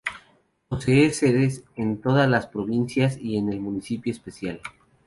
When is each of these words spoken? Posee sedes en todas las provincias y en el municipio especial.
Posee 0.67 1.13
sedes 1.13 1.63
en 1.75 2.01
todas 2.01 2.27
las 2.27 2.47
provincias 2.47 3.19
y 3.21 3.37
en 3.37 3.53
el 3.53 3.59
municipio 3.59 4.11
especial. 4.11 4.59